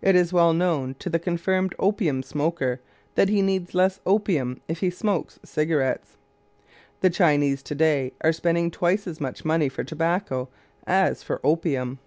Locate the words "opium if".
4.06-4.80